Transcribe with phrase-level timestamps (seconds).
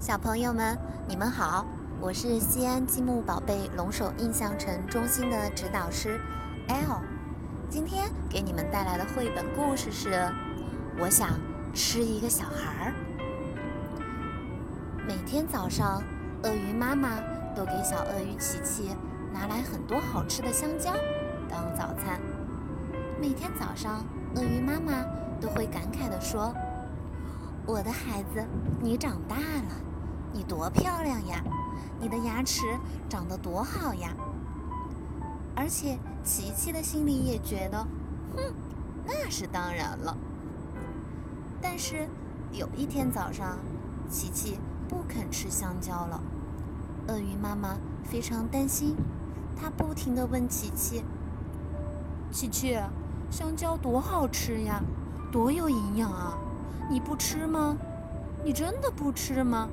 [0.00, 1.66] 小朋友们，你们好，
[2.00, 6.20] 我是西安积木宝贝龙首印象城中心的指导师
[6.68, 7.00] L。
[7.68, 10.12] 今天给你们带来的绘本故事是
[11.00, 11.30] 《我想
[11.74, 12.94] 吃一个小孩儿》。
[15.04, 16.00] 每天早上，
[16.44, 17.18] 鳄鱼妈妈
[17.56, 18.94] 都给小鳄鱼琪琪
[19.32, 20.92] 拿来很多好吃的香蕉
[21.50, 22.20] 当早餐。
[23.20, 24.04] 每天早上，
[24.36, 25.04] 鳄鱼妈妈
[25.40, 26.54] 都会感慨地说
[27.68, 28.44] ：“我的孩子，
[28.80, 29.84] 你长大了。”
[30.32, 31.42] 你多漂亮呀！
[31.98, 32.62] 你的牙齿
[33.08, 34.14] 长得多好呀！
[35.56, 37.86] 而且琪琪的心里也觉得，
[38.36, 38.54] 哼，
[39.06, 40.16] 那是当然了。
[41.62, 42.06] 但是
[42.52, 43.58] 有一天早上，
[44.08, 46.20] 琪琪不肯吃香蕉了。
[47.08, 48.94] 鳄鱼妈妈非常担心，
[49.56, 51.02] 她不停地问琪琪
[52.30, 52.78] ：“琪琪，
[53.30, 54.82] 香蕉多好吃呀，
[55.32, 56.38] 多有营养啊！
[56.88, 57.76] 你不吃吗？
[58.44, 59.68] 你真的不吃吗？”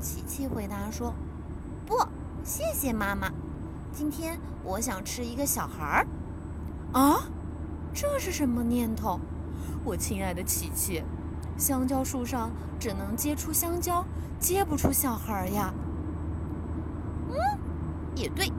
[0.00, 1.14] 琪琪回答说
[1.86, 1.96] ：“不，
[2.44, 3.30] 谢谢妈妈。
[3.92, 6.06] 今天我想吃一个小孩儿。”
[6.92, 7.28] 啊，
[7.94, 9.18] 这是什么念头？
[9.84, 11.02] 我亲爱的琪琪，
[11.56, 14.04] 香蕉树上只能结出香蕉，
[14.38, 15.72] 结不出小孩儿呀。
[17.30, 17.36] 嗯，
[18.14, 18.52] 也对。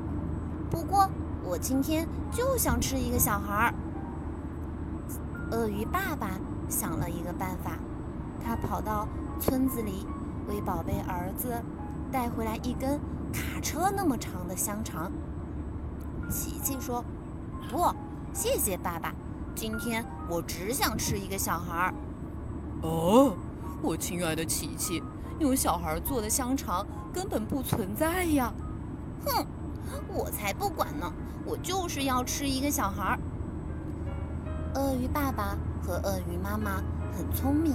[0.70, 1.10] 不过
[1.44, 3.74] 我今天就想吃一个小孩儿。
[5.52, 6.32] 鳄鱼爸爸
[6.70, 7.78] 想了一个办法，
[8.44, 9.08] 他跑到
[9.40, 10.06] 村子里。
[10.48, 11.62] 为宝贝儿子
[12.10, 12.98] 带回来一根
[13.34, 15.12] 卡车那么长的香肠。
[16.30, 17.04] 琪琪说
[17.70, 17.94] ：“不，
[18.34, 19.14] 谢谢爸爸，
[19.54, 21.94] 今天我只想吃一个小孩儿。”
[22.82, 23.36] 哦，
[23.82, 25.04] 我亲爱的琪琪，
[25.40, 28.54] 用小孩做的香肠根本不存在呀！
[29.26, 29.46] 哼，
[30.08, 31.12] 我才不管呢，
[31.46, 33.20] 我就是要吃一个小孩儿。
[34.76, 35.58] 鳄鱼爸爸
[35.88, 36.84] 和鳄鱼妈妈
[37.16, 37.74] 很聪明，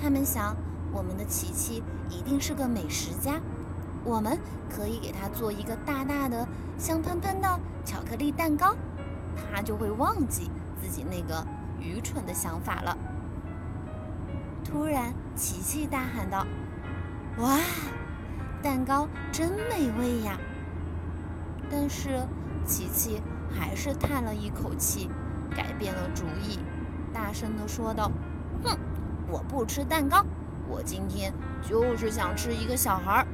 [0.00, 0.54] 他们想。
[0.90, 3.38] 我们的琪琪一定是个美食家，
[4.04, 4.38] 我们
[4.70, 6.48] 可以给他做一个大大的、
[6.78, 8.74] 香喷喷的巧克力蛋糕，
[9.52, 10.50] 他就会忘记
[10.80, 11.46] 自己那个
[11.78, 12.96] 愚蠢的想法了。
[14.64, 16.46] 突然，琪琪大喊道
[17.36, 17.58] ：“哇，
[18.62, 20.38] 蛋糕真美味呀！”
[21.70, 22.26] 但是，
[22.64, 23.20] 琪琪
[23.50, 25.10] 还是叹了一口气，
[25.54, 26.58] 改变了主意，
[27.18, 28.08] 大声地说道
[28.62, 28.78] ：“哼，
[29.28, 30.24] 我不吃蛋糕。”
[30.70, 33.26] 我今天就是想吃一个小孩儿。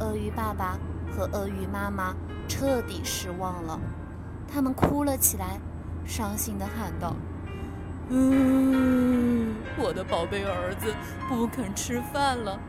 [0.00, 0.78] 鳄鱼爸爸
[1.10, 2.14] 和鳄鱼妈妈
[2.46, 3.80] 彻底失望了，
[4.46, 5.58] 他们哭了起来，
[6.04, 7.16] 伤心地喊道
[8.10, 10.94] ：“嗯，我的宝贝儿子
[11.30, 12.60] 不肯吃饭了。”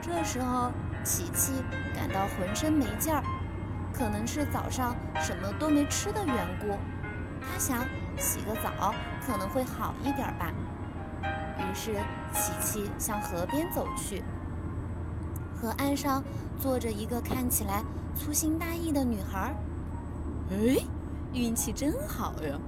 [0.00, 0.70] 这时候，
[1.02, 1.52] 琪琪
[1.92, 3.24] 感到浑身没劲儿，
[3.92, 6.78] 可能是早上什么都没吃的缘故。
[7.40, 7.78] 他想
[8.18, 8.94] 洗个澡
[9.26, 10.52] 可能会好一点吧。
[11.58, 11.94] 于是，
[12.32, 14.22] 琪琪向河边走去。
[15.54, 16.22] 河岸上
[16.60, 17.82] 坐着一个看起来
[18.14, 19.54] 粗心大意的女孩。
[20.50, 20.76] 哎，
[21.32, 22.58] 运气真好呀！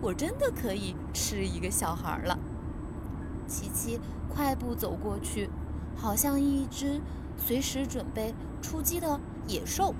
[0.00, 2.38] 我真的可以吃一个小孩了。
[3.46, 4.00] 琪琪
[4.32, 5.50] 快步走过去，
[5.96, 7.00] 好像一只
[7.36, 9.94] 随时准备出击的野兽。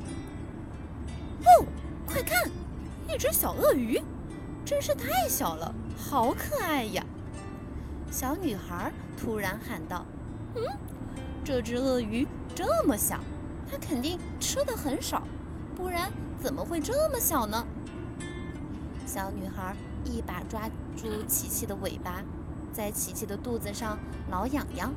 [1.44, 1.66] 哦，
[2.06, 2.50] 快看，
[3.08, 4.00] 一只小鳄鱼，
[4.64, 7.04] 真是太小了，好可爱呀！
[8.10, 10.04] 小女孩突然喊道
[10.54, 10.62] ：“嗯，
[11.44, 13.20] 这只鳄鱼这么小，
[13.70, 15.22] 它肯定吃的很少，
[15.76, 16.10] 不然
[16.40, 17.66] 怎么会这么小呢？”
[19.06, 22.22] 小女孩一把抓住琪琪的尾巴，
[22.72, 23.98] 在琪琪的肚子上
[24.28, 24.92] 挠痒痒。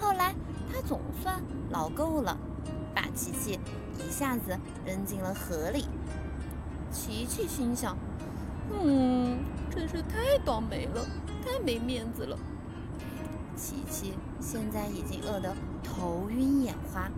[0.00, 0.34] 后来
[0.72, 1.40] 她总算
[1.70, 2.36] 挠够了，
[2.94, 3.60] 把琪琪
[3.98, 5.86] 一下子扔进了河里。
[6.90, 7.96] 琪琪心想
[8.72, 9.38] ：“嗯，
[9.70, 11.06] 真是太倒霉了。”
[11.44, 12.38] 太没面子了！
[13.56, 15.52] 琪琪现在已经饿得
[15.82, 17.10] 头晕眼花，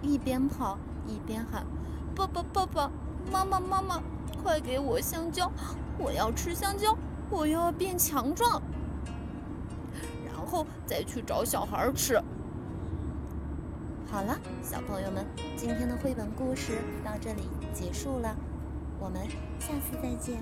[0.00, 1.66] 一边跑一边喊
[2.14, 2.90] ：“爸爸，爸爸，
[3.32, 4.00] 妈妈，妈妈，
[4.40, 5.50] 快给我香蕉！
[5.98, 6.96] 我要吃香蕉，
[7.28, 8.62] 我要变强壮，
[10.24, 12.22] 然后再去找小孩吃。”
[14.08, 15.26] 好了，小朋友们，
[15.56, 18.36] 今天的绘本故事到这里结束了，
[19.00, 19.26] 我们
[19.58, 20.40] 下次再见。